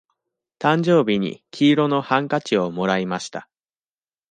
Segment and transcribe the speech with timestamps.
[0.57, 3.47] 誕生日に黄色のハンカチをもらいました。